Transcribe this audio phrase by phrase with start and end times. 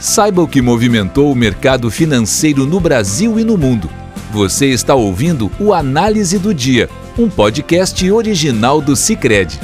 [0.00, 3.86] Saiba o que movimentou o mercado financeiro no Brasil e no mundo.
[4.32, 6.88] Você está ouvindo o Análise do Dia,
[7.18, 9.60] um podcast original do Cicred.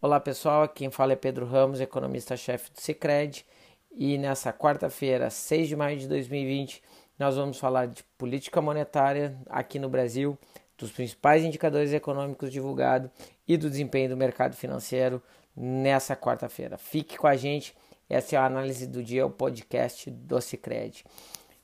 [0.00, 3.44] Olá pessoal, quem fala é Pedro Ramos, economista-chefe do Cicred.
[3.90, 6.80] E nessa quarta-feira, 6 de maio de 2020,
[7.18, 10.38] nós vamos falar de política monetária aqui no Brasil,
[10.78, 13.10] dos principais indicadores econômicos divulgados
[13.48, 15.20] e do desempenho do mercado financeiro
[15.56, 16.78] nessa quarta-feira.
[16.78, 17.74] Fique com a gente
[18.08, 21.04] essa é a análise do dia, o podcast do Cicred.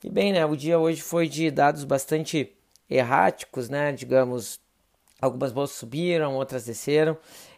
[0.03, 2.53] E bem, né, o dia hoje foi de dados bastante
[2.89, 4.59] erráticos, né, digamos,
[5.21, 7.17] algumas bolsas subiram, outras desceram,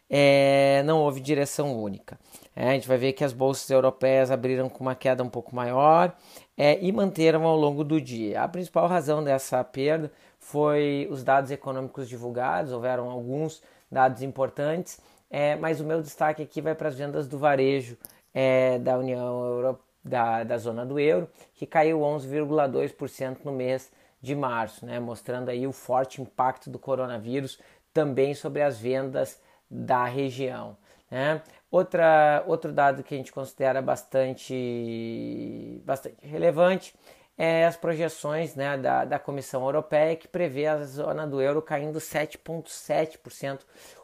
[0.09, 2.19] é, não houve direção única.
[2.55, 5.55] É, a gente vai ver que as bolsas europeias abriram com uma queda um pouco
[5.55, 6.15] maior
[6.55, 8.43] é, e manteram ao longo do dia.
[8.43, 15.55] A principal razão dessa perda foi os dados econômicos divulgados, houveram alguns dados importantes, é,
[15.55, 17.97] mas o meu destaque aqui vai para as vendas do varejo
[18.35, 24.35] é, da União Europeia, da, da zona do euro, que caiu 11,2% no mês de
[24.35, 27.59] março, né, mostrando aí o forte impacto do coronavírus
[27.91, 30.77] também sobre as vendas da região.
[31.09, 31.41] Né?
[31.71, 36.93] Outra, outro dado que a gente considera bastante, bastante relevante
[37.37, 41.99] é as projeções né, da, da Comissão Europeia, que prevê a zona do euro caindo
[41.99, 43.59] 7,7%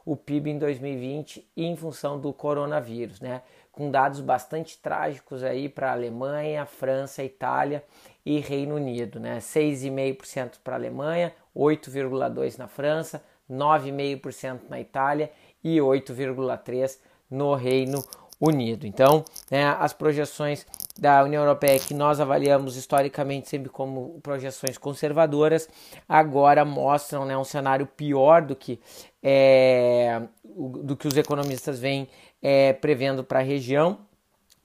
[0.06, 3.22] o PIB em 2020 em função do coronavírus.
[3.22, 3.42] Né?
[3.72, 7.84] Com dados bastante trágicos aí para Alemanha, França, Itália
[8.26, 9.40] e Reino Unido, né?
[9.40, 15.32] 6,5% para a Alemanha, 8,2% na França, 9,5% na Itália
[15.64, 16.98] e 8,3%
[17.30, 18.04] no Reino
[18.40, 18.88] Unido.
[18.88, 20.66] Então, né, as projeções
[20.98, 25.70] da União Europeia que nós avaliamos historicamente sempre como projeções conservadoras,
[26.10, 28.80] agora mostram né, um cenário pior do que,
[29.22, 32.10] é, do que os economistas vêm
[32.42, 34.00] é, prevendo para a região,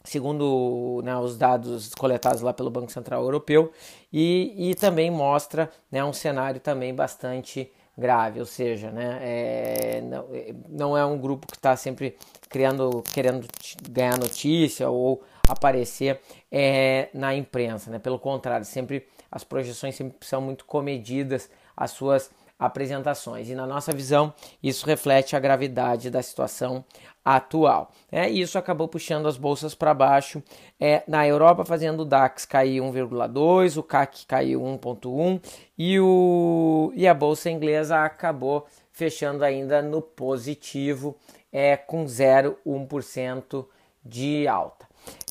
[0.05, 3.73] segundo né, os dados coletados lá pelo Banco Central Europeu,
[4.13, 10.27] e, e também mostra né, um cenário também bastante grave, ou seja, né, é, não,
[10.33, 12.17] é, não, é um grupo que está sempre
[12.49, 13.49] criando, querendo
[13.89, 16.21] ganhar notícia ou aparecer
[16.53, 17.99] é, na imprensa, né?
[17.99, 23.49] pelo contrário, sempre as projeções sempre são muito comedidas as suas apresentações.
[23.49, 26.85] E na nossa visão, isso reflete a gravidade da situação
[27.25, 27.91] atual.
[28.11, 30.43] É, e isso acabou puxando as bolsas para baixo.
[30.79, 35.43] É, na Europa, fazendo o DAX cair 1,2, o CAC caiu 1,1
[35.77, 41.17] e, o, e a bolsa inglesa acabou fechando ainda no positivo,
[41.53, 43.67] é, com 0,1%
[44.05, 44.87] de alta.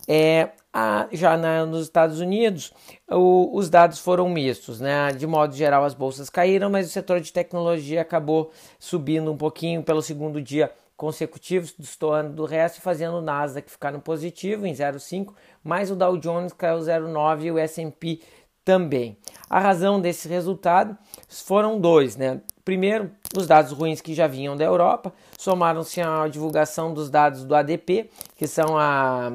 [0.07, 2.73] É, a, já na, nos Estados Unidos,
[3.09, 5.09] o, os dados foram mistos, né?
[5.13, 9.81] De modo geral, as bolsas caíram, mas o setor de tecnologia acabou subindo um pouquinho
[9.81, 15.33] pelo segundo dia consecutivo, destoando do resto fazendo o Nasdaq ficar no positivo em 0,5,
[15.63, 18.19] mas o Dow Jones caiu 0,9 e o S&P
[18.65, 19.17] também.
[19.49, 20.97] A razão desse resultado
[21.29, 22.41] foram dois, né?
[22.65, 27.55] Primeiro, os dados ruins que já vinham da Europa, somaram-se à divulgação dos dados do
[27.55, 29.31] ADP, que são a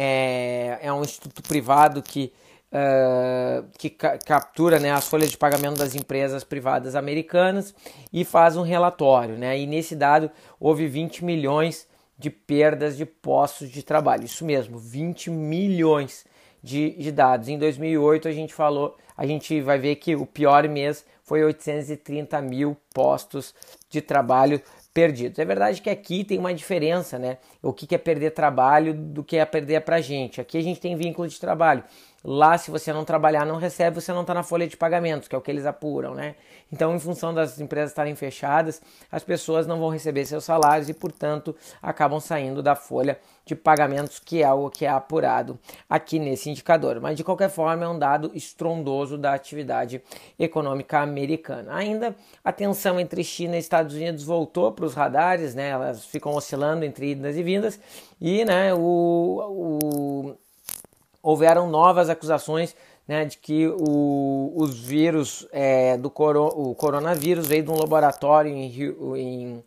[0.00, 2.32] é, é um instituto privado que,
[2.72, 7.74] uh, que ca captura né, as folhas de pagamento das empresas privadas americanas
[8.12, 9.36] e faz um relatório.
[9.36, 9.58] Né?
[9.58, 14.24] E nesse dado houve 20 milhões de perdas de postos de trabalho.
[14.24, 16.24] Isso mesmo, 20 milhões
[16.62, 17.48] de, de dados.
[17.48, 22.40] Em 2008 a gente falou, a gente vai ver que o pior mês foi 830
[22.40, 23.52] mil postos
[23.90, 24.62] de trabalho
[24.98, 25.38] perdidos.
[25.38, 27.38] É verdade que aqui tem uma diferença, né?
[27.62, 30.40] O que é perder trabalho do que é perder para gente.
[30.40, 31.84] Aqui a gente tem vínculo de trabalho.
[32.24, 35.34] Lá, se você não trabalhar, não recebe, você não está na folha de pagamentos, que
[35.36, 36.34] é o que eles apuram, né?
[36.72, 40.94] Então, em função das empresas estarem fechadas, as pessoas não vão receber seus salários e,
[40.94, 45.58] portanto, acabam saindo da folha de pagamentos, que é o que é apurado
[45.88, 47.00] aqui nesse indicador.
[47.00, 50.02] Mas, de qualquer forma, é um dado estrondoso da atividade
[50.36, 51.74] econômica americana.
[51.76, 55.68] Ainda a tensão entre China e Estados Unidos voltou para os radares, né?
[55.68, 57.80] Elas ficam oscilando entre idas e vindas
[58.20, 60.47] e, né, o, o
[61.22, 62.74] houveram novas acusações
[63.06, 68.52] né, de que o, os vírus é, do coro, o coronavírus veio de um laboratório
[68.52, 68.70] em,
[69.16, 69.64] em,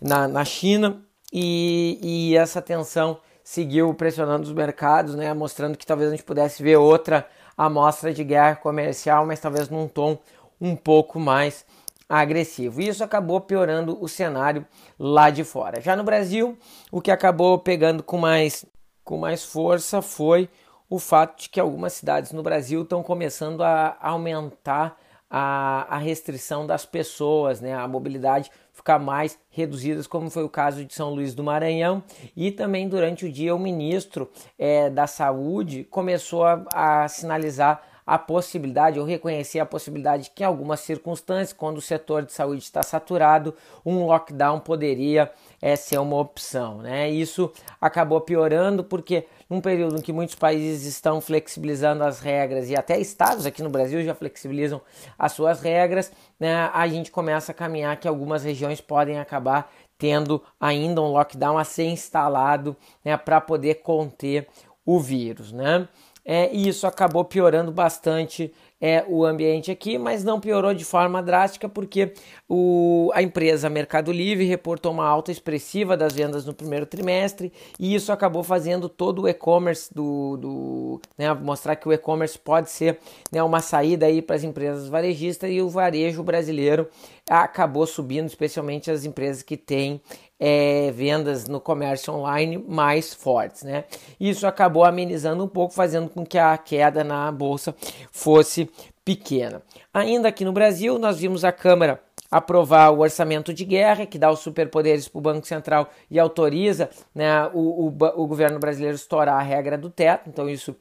[0.00, 1.00] na, na China
[1.32, 6.62] e, e, essa tensão seguiu pressionando os mercados, né, mostrando que talvez a gente pudesse
[6.62, 7.26] ver outra
[7.56, 10.18] amostra de guerra comercial, mas talvez num tom
[10.60, 11.64] um pouco mais
[12.06, 12.82] agressivo.
[12.82, 14.66] E isso acabou piorando o cenário
[14.98, 15.80] lá de fora.
[15.80, 16.58] Já no Brasil,
[16.90, 18.66] o que acabou pegando com mais,
[19.02, 20.48] com mais força foi
[20.92, 25.00] o fato de que algumas cidades no Brasil estão começando a aumentar
[25.30, 27.72] a, a restrição das pessoas, né?
[27.72, 32.04] A mobilidade ficar mais reduzidas, como foi o caso de São Luís do Maranhão.
[32.36, 38.18] E também durante o dia, o ministro é, da Saúde começou a, a sinalizar a
[38.18, 42.82] possibilidade, ou reconhecer a possibilidade que em algumas circunstâncias, quando o setor de saúde está
[42.82, 43.54] saturado,
[43.86, 45.30] um lockdown poderia
[45.60, 46.78] é, ser uma opção.
[46.78, 47.08] Né?
[47.10, 47.50] Isso
[47.80, 52.98] acabou piorando porque num período em que muitos países estão flexibilizando as regras e até
[52.98, 54.80] estados aqui no Brasil já flexibilizam
[55.18, 56.10] as suas regras,
[56.40, 61.58] né, a gente começa a caminhar que algumas regiões podem acabar tendo ainda um lockdown
[61.58, 64.48] a ser instalado né, para poder conter
[64.86, 65.52] o vírus.
[65.52, 65.86] Né?
[66.24, 71.22] É, e isso acabou piorando bastante é, o ambiente aqui, mas não piorou de forma
[71.22, 72.12] drástica porque
[72.48, 77.94] o, a empresa Mercado Livre reportou uma alta expressiva das vendas no primeiro trimestre e
[77.94, 82.98] isso acabou fazendo todo o e-commerce do, do né, mostrar que o e-commerce pode ser
[83.30, 86.88] né, uma saída aí para as empresas varejistas e o varejo brasileiro
[87.30, 90.00] acabou subindo, especialmente as empresas que têm
[90.44, 93.84] é, vendas no comércio online mais fortes, né?
[94.18, 97.72] Isso acabou amenizando um pouco, fazendo com que a queda na bolsa
[98.10, 98.68] fosse
[99.04, 99.62] pequena.
[99.94, 104.32] Ainda aqui no Brasil, nós vimos a Câmara aprovar o orçamento de guerra, que dá
[104.32, 109.38] os superpoderes para o Banco Central e autoriza né, o, o, o governo brasileiro estourar
[109.38, 110.74] a regra do teto, então isso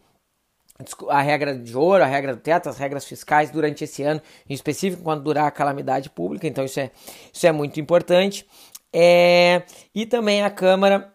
[1.10, 4.20] a regra de ouro, a regra do teto, as regras fiscais durante esse ano,
[4.50, 6.90] em específico quando durar a calamidade pública, então isso é,
[7.32, 8.48] isso é muito importante.
[8.94, 9.64] É,
[9.96, 11.14] e também a Câmara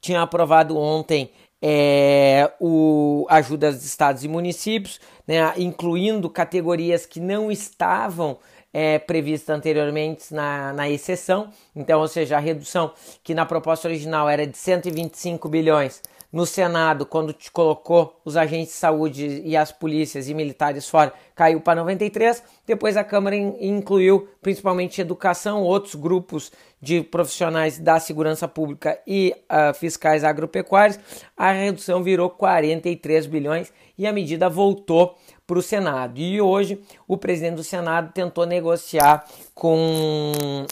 [0.00, 7.50] tinha aprovado ontem é, o ajuda aos estados e municípios, né, incluindo categorias que não
[7.50, 8.38] estavam
[8.72, 11.50] é, previstas anteriormente na, na exceção.
[11.74, 12.92] Então, ou seja, a redução
[13.24, 18.72] que na proposta original era de 125 bilhões no Senado, quando te colocou os agentes
[18.72, 22.42] de saúde e as polícias e militares fora, caiu para 93.
[22.66, 29.74] Depois a Câmara incluiu principalmente educação, outros grupos de profissionais da segurança pública e uh,
[29.74, 30.98] fiscais agropecuários.
[31.36, 36.18] A redução virou 43 bilhões e a medida voltou para o Senado.
[36.18, 39.24] E hoje o presidente do Senado tentou negociar
[39.54, 40.66] com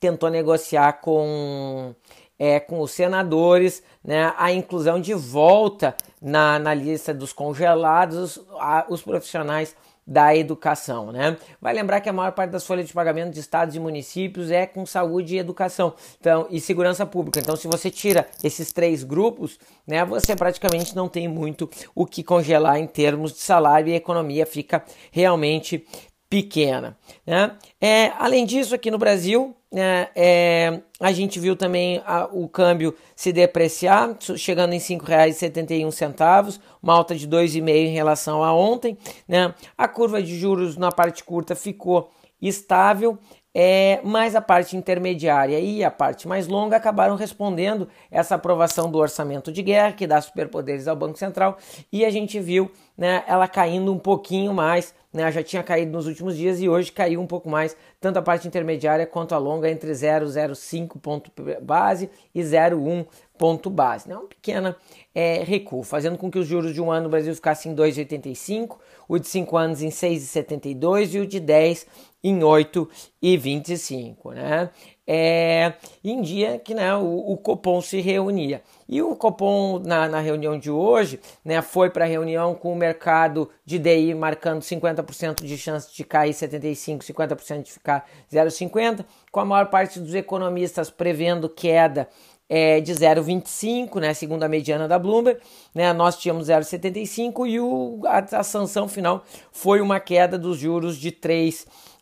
[0.00, 1.94] tentou negociar com
[2.38, 8.86] é, com os senadores né, a inclusão de volta na, na lista dos congelados a,
[8.88, 9.74] os profissionais
[10.08, 11.36] da educação, né?
[11.60, 14.64] Vai lembrar que a maior parte das folhas de pagamento de estados e municípios é
[14.64, 17.40] com saúde e educação, então e segurança pública.
[17.40, 22.22] Então, se você tira esses três grupos, né, você praticamente não tem muito o que
[22.22, 24.82] congelar em termos de salário e a economia fica
[25.12, 25.86] realmente
[26.28, 26.96] pequena.
[27.26, 27.52] Né?
[27.80, 32.94] É, além disso, aqui no Brasil, né, é, a gente viu também a, o câmbio
[33.14, 38.96] se depreciar, chegando em R$ 5,71, uma alta de 2,5% em relação a ontem.
[39.26, 39.54] Né?
[39.76, 42.10] A curva de juros na parte curta ficou
[42.40, 43.18] estável
[43.54, 48.98] é, mas a parte intermediária e a parte mais longa acabaram respondendo essa aprovação do
[48.98, 51.58] orçamento de guerra, que dá superpoderes ao Banco Central,
[51.92, 56.08] e a gente viu né, ela caindo um pouquinho mais, né, já tinha caído nos
[56.08, 59.70] últimos dias e hoje caiu um pouco mais, tanto a parte intermediária quanto a longa,
[59.70, 61.30] entre 0,05 ponto
[61.62, 63.06] base e 0,1
[63.38, 64.08] ponto base.
[64.08, 64.74] Né, um pequeno
[65.14, 68.78] é, recuo, fazendo com que os juros de um ano no Brasil ficassem em 2,85,
[69.08, 71.86] o de 5 anos em 6,72 e o de 10
[72.24, 74.70] em 8,25, né?
[75.10, 75.72] É,
[76.04, 78.60] em dia que né, o, o, Copom se reunia.
[78.86, 82.76] E o Copom, na, na reunião de hoje, né, foi para a reunião com o
[82.76, 89.40] mercado de DI marcando 50% de chance de cair 75%, 50% de ficar 0,50%, com
[89.40, 92.06] a maior parte dos economistas prevendo queda
[92.46, 95.40] é, de 0,25, né, segundo a mediana da Bloomberg,
[95.74, 100.98] né, nós tínhamos 0,75 e o, a, a sanção final foi uma queda dos juros
[100.98, 101.12] de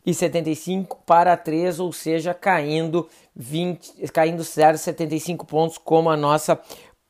[0.07, 6.59] 3,75 para 3, ou seja, caindo 20, caindo 0,75 pontos como a nossa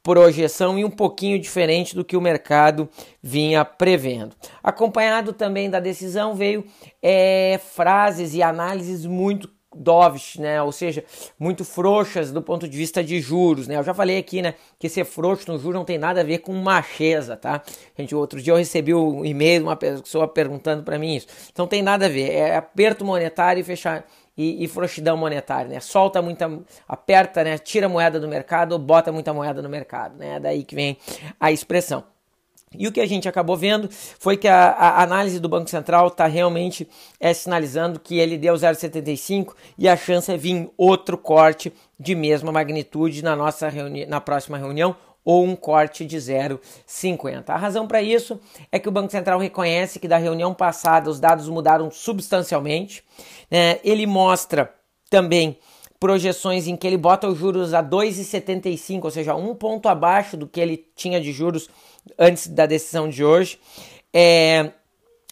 [0.04, 2.89] projeção e um pouquinho diferente do que o mercado
[3.22, 4.36] vinha prevendo.
[4.63, 6.66] Acompanhado também da decisão veio
[7.04, 10.62] é, frases e análises muito dovish, né?
[10.62, 11.03] Ou seja,
[11.39, 13.77] muito frouxas do ponto de vista de juros, né?
[13.77, 16.39] Eu já falei aqui, né, que ser frouxo no juros não tem nada a ver
[16.39, 17.62] com macheza, tá?
[17.98, 21.27] Gente, outro dia eu recebi um e-mail de uma pessoa perguntando para mim isso.
[21.51, 24.05] Então tem nada a ver, é aperto monetário e fechar
[24.38, 25.79] e, e frouxidão monetária, né?
[25.79, 26.50] Solta muita,
[26.88, 27.57] aperta, né?
[27.57, 30.39] Tira moeda do mercado bota muita moeda no mercado, né?
[30.39, 30.98] Daí que vem
[31.39, 32.17] a expressão.
[32.76, 36.08] E o que a gente acabou vendo foi que a, a análise do Banco Central
[36.08, 36.88] está realmente
[37.20, 42.52] é, sinalizando que ele deu 0,75 e a chance é vir outro corte de mesma
[42.52, 43.72] magnitude na nossa
[44.08, 47.50] na próxima reunião ou um corte de 0,50.
[47.50, 48.40] A razão para isso
[48.72, 53.04] é que o Banco Central reconhece que da reunião passada os dados mudaram substancialmente.
[53.52, 53.78] Né?
[53.84, 54.74] Ele mostra
[55.10, 55.58] também
[56.00, 60.48] projeções em que ele bota os juros a 2,75, ou seja, um ponto abaixo do
[60.48, 61.70] que ele tinha de juros
[62.18, 63.60] antes da decisão de hoje.
[64.13, 64.72] É,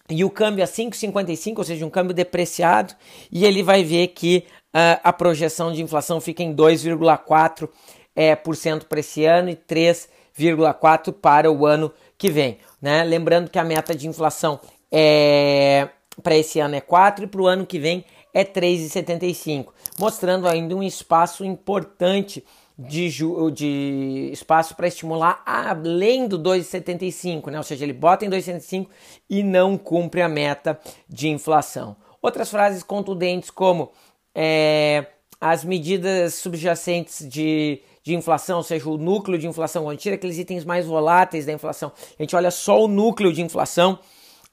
[0.10, 2.94] e o câmbio a 5,55, ou seja, um câmbio depreciado,
[3.32, 7.70] e ele vai ver que uh, a projeção de inflação fica em 2,4%
[8.16, 12.60] é, cento para esse ano e 3,4% para o ano que vem.
[12.82, 13.04] Né?
[13.04, 14.60] Lembrando que a meta de inflação
[14.92, 15.90] é,
[16.22, 18.06] para esse ano é 4% e para o ano que vem
[18.36, 22.44] é 3,75, mostrando ainda um espaço importante
[22.78, 23.10] de,
[23.54, 27.58] de espaço para estimular além do 2,75, né?
[27.58, 28.88] ou seja, ele bota em 2,75
[29.30, 30.78] e não cumpre a meta
[31.08, 31.96] de inflação.
[32.22, 33.94] Outras frases contundentes como
[34.36, 35.06] é,
[35.40, 40.38] as medidas subjacentes de, de inflação, ou seja, o núcleo de inflação, quando tira aqueles
[40.38, 41.90] itens mais voláteis da inflação,
[42.20, 43.98] a gente olha só o núcleo de inflação,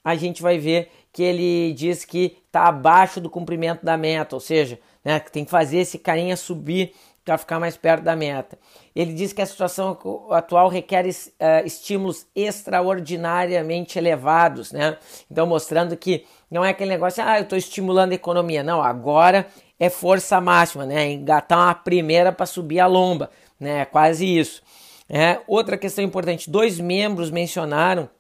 [0.05, 4.41] a gente vai ver que ele diz que está abaixo do cumprimento da meta, ou
[4.41, 6.93] seja, né, que tem que fazer esse carinha subir
[7.25, 8.59] para ficar mais perto da meta.
[8.95, 9.97] Ele diz que a situação
[10.31, 14.99] atual requer uh, estímulos extraordinariamente elevados, né?
[15.31, 18.63] Então mostrando que não é aquele negócio, ah, eu estou estimulando a economia.
[18.65, 19.47] Não, agora
[19.79, 21.13] é força máxima, né?
[21.13, 23.83] Engatar uma primeira para subir a lomba, né?
[23.83, 24.61] É quase isso.
[25.09, 28.11] É, outra questão importante, dois membros mencionaram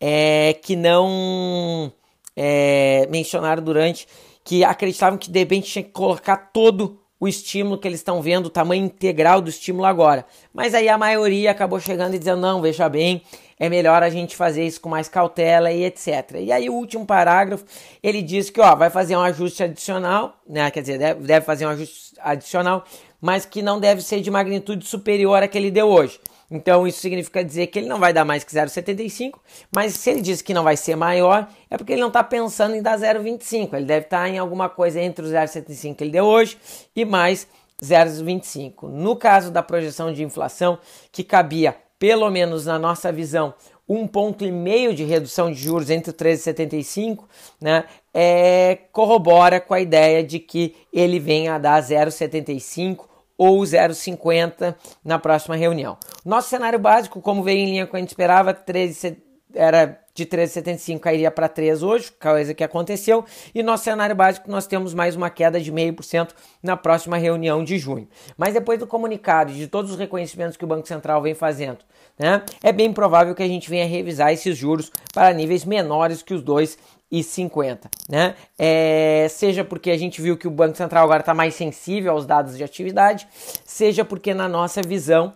[0.00, 1.92] é, que não
[2.36, 4.06] é, mencionaram durante
[4.44, 8.46] que acreditavam que de repente tinha que colocar todo o estímulo que eles estão vendo,
[8.46, 10.26] o tamanho integral do estímulo agora.
[10.52, 13.22] Mas aí a maioria acabou chegando e dizendo: não, veja bem,
[13.58, 16.32] é melhor a gente fazer isso com mais cautela e etc.
[16.38, 17.64] E aí o último parágrafo
[18.02, 20.70] ele diz que ó, vai fazer um ajuste adicional, né?
[20.70, 22.84] Quer dizer, deve, deve fazer um ajuste adicional,
[23.20, 26.20] mas que não deve ser de magnitude superior à que ele deu hoje.
[26.50, 29.38] Então isso significa dizer que ele não vai dar mais que 0,75,
[29.74, 32.74] mas se ele diz que não vai ser maior, é porque ele não está pensando
[32.74, 33.74] em dar 0,25.
[33.74, 36.58] Ele deve estar tá em alguma coisa entre o 0,75 que ele deu hoje
[36.94, 37.46] e mais
[37.82, 38.88] 0,25.
[38.88, 40.78] No caso da projeção de inflação,
[41.10, 43.54] que cabia, pelo menos na nossa visão,
[43.88, 47.24] um ponto e meio de redução de juros entre o 13,75,
[47.60, 54.74] né, é, corrobora com a ideia de que ele venha a dar 0,75 ou 0,50
[55.04, 55.96] na próxima reunião.
[56.24, 59.18] Nosso cenário básico, como veio em linha com a gente esperava, 13,
[59.54, 64.64] era de 13,75 cairia para 3 hoje, coisa que aconteceu, e nosso cenário básico nós
[64.64, 66.30] temos mais uma queda de 0,5%
[66.62, 68.08] na próxima reunião de junho.
[68.36, 71.78] Mas depois do comunicado e de todos os reconhecimentos que o Banco Central vem fazendo,
[72.16, 76.32] né, é bem provável que a gente venha revisar esses juros para níveis menores que
[76.32, 76.78] os dois
[77.14, 78.34] e 50, né?
[78.58, 82.26] É, seja porque a gente viu que o Banco Central agora está mais sensível aos
[82.26, 83.28] dados de atividade,
[83.64, 85.32] seja porque na nossa visão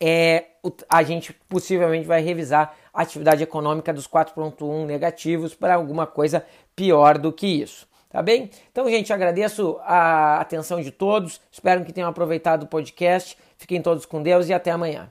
[0.00, 0.44] é,
[0.88, 7.18] a gente possivelmente vai revisar a atividade econômica dos 4.1 negativos para alguma coisa pior
[7.18, 7.88] do que isso.
[8.08, 8.48] Tá bem?
[8.70, 11.40] Então, gente, agradeço a atenção de todos.
[11.50, 13.36] Espero que tenham aproveitado o podcast.
[13.58, 15.10] Fiquem todos com Deus e até amanhã.